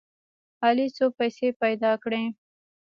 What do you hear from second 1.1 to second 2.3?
پیسې پیدا کړې.